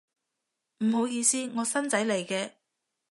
[0.79, 2.53] 唔好意思，我新仔嚟嘅